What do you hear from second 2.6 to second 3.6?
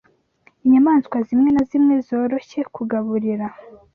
kugaburira